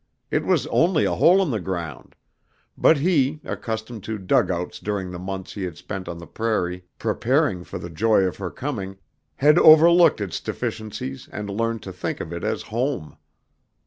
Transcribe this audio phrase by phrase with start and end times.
[0.31, 2.15] It was only a hole in the ground;
[2.75, 7.63] but he, accustomed to dugouts during the months he had spent on the prairie preparing
[7.63, 8.97] for the joy of her coming,
[9.35, 13.15] had overlooked its deficiencies and learned to think of it as home.